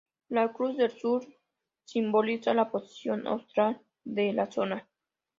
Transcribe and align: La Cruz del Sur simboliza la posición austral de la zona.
La 0.29 0.51
Cruz 0.51 0.77
del 0.77 0.89
Sur 0.89 1.27
simboliza 1.85 2.55
la 2.55 2.71
posición 2.71 3.27
austral 3.27 3.83
de 4.03 4.33
la 4.33 4.49
zona. 4.51 4.89